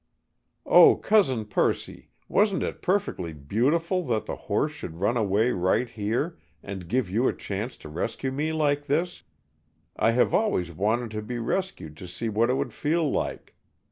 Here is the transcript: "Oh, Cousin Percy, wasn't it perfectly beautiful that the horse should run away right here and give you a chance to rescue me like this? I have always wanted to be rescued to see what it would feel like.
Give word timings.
"Oh, 0.65 0.95
Cousin 0.95 1.45
Percy, 1.45 2.09
wasn't 2.27 2.63
it 2.63 2.81
perfectly 2.81 3.33
beautiful 3.33 4.01
that 4.05 4.25
the 4.25 4.35
horse 4.35 4.71
should 4.71 4.95
run 4.97 5.15
away 5.15 5.51
right 5.51 5.87
here 5.87 6.39
and 6.63 6.87
give 6.87 7.07
you 7.07 7.27
a 7.27 7.33
chance 7.33 7.77
to 7.77 7.87
rescue 7.87 8.31
me 8.31 8.51
like 8.51 8.87
this? 8.87 9.21
I 9.97 10.09
have 10.09 10.33
always 10.33 10.71
wanted 10.71 11.11
to 11.11 11.21
be 11.21 11.37
rescued 11.37 11.95
to 11.97 12.07
see 12.07 12.29
what 12.29 12.49
it 12.49 12.55
would 12.55 12.73
feel 12.73 13.11
like. 13.11 13.53